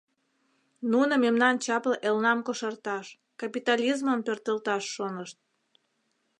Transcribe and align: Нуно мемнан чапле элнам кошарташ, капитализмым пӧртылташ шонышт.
Нуно 0.91 1.13
мемнан 1.23 1.55
чапле 1.65 1.95
элнам 2.07 2.39
кошарташ, 2.47 3.05
капитализмым 3.41 4.19
пӧртылташ 4.25 4.83
шонышт. 4.95 5.37